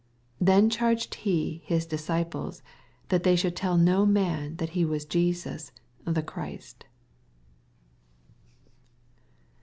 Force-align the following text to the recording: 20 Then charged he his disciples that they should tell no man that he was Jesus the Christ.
20 0.39 0.45
Then 0.51 0.69
charged 0.71 1.13
he 1.13 1.61
his 1.63 1.85
disciples 1.85 2.63
that 3.09 3.21
they 3.21 3.35
should 3.35 3.55
tell 3.55 3.77
no 3.77 4.03
man 4.03 4.55
that 4.55 4.69
he 4.71 4.83
was 4.83 5.05
Jesus 5.05 5.71
the 6.05 6.23
Christ. 6.23 6.85